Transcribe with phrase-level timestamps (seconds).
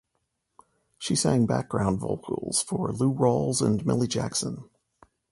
[0.97, 4.67] She sang background vocals for Lou Rawls and Millie Jackson.